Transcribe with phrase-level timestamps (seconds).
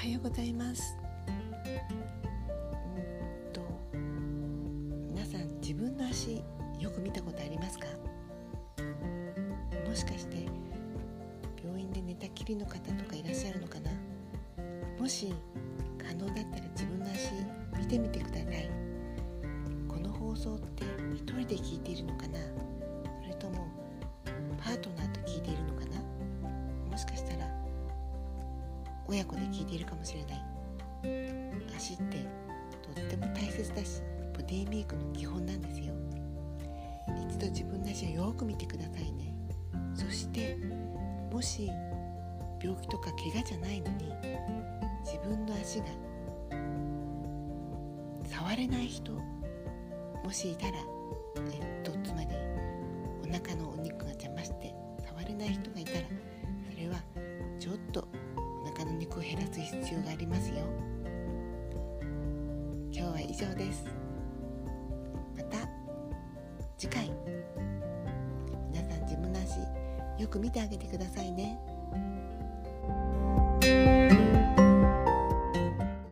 [0.00, 0.96] はようございます。
[1.26, 1.30] う
[3.50, 3.60] んと
[5.12, 6.42] 皆さん自分の足
[6.78, 7.86] よく見たことありますか？
[9.86, 10.46] もしかして
[11.62, 13.90] 病院で寝たきりの方とかいらっしゃるのかな？
[14.98, 15.34] もし
[15.98, 17.32] 可能だったら自分の足
[17.78, 18.70] 見てみてください。
[19.86, 22.38] この放送って一人で聞いているのかな？
[29.10, 30.44] 親子で聞いているかもしれない。
[31.76, 32.18] 足って
[32.94, 35.92] とっても大切だしボディメイクの基本なんですよ。
[37.28, 39.34] 一度自分の足をよく見てくださいね。
[39.94, 40.56] そして
[41.32, 41.68] もし
[42.62, 44.12] 病気とか怪我じゃないのに
[45.04, 45.86] 自分の足が
[48.30, 50.72] 触れない人もしいたら
[51.52, 52.28] えっとつまり
[53.24, 54.72] お腹のお肉が邪魔して
[55.06, 55.98] 触れない人がいたら
[59.10, 60.56] お腹の肉を減らす必要がありますよ。
[62.92, 63.84] 今日は以上です。
[65.36, 65.68] また
[66.78, 67.10] 次回。
[68.72, 69.58] 皆さん自分の足
[70.20, 71.58] よく見てあげてくださいね。